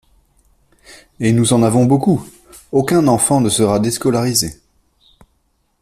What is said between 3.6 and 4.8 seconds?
déscolarisé.